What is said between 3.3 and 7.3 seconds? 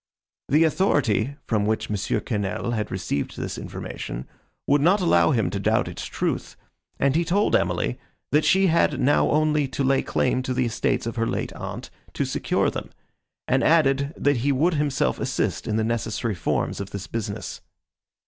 this information, would not allow him to doubt its truth, and he